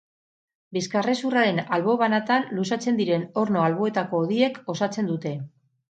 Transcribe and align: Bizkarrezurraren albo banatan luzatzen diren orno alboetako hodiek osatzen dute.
Bizkarrezurraren 0.77 1.59
albo 1.77 1.95
banatan 2.03 2.49
luzatzen 2.61 2.99
diren 3.03 3.27
orno 3.45 3.63
alboetako 3.69 4.23
hodiek 4.23 4.59
osatzen 4.75 5.13
dute. 5.13 5.35